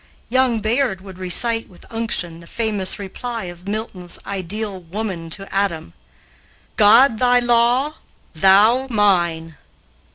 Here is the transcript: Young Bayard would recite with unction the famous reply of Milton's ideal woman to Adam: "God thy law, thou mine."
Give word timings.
Young 0.29 0.61
Bayard 0.61 1.01
would 1.01 1.19
recite 1.19 1.69
with 1.69 1.85
unction 1.91 2.39
the 2.39 2.47
famous 2.47 2.97
reply 2.97 3.43
of 3.43 3.67
Milton's 3.67 4.17
ideal 4.25 4.79
woman 4.81 5.29
to 5.29 5.47
Adam: 5.53 5.93
"God 6.75 7.19
thy 7.19 7.37
law, 7.37 7.93
thou 8.33 8.87
mine." 8.89 9.57